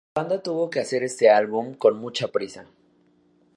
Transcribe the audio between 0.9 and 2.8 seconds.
este álbum con mucha prisa.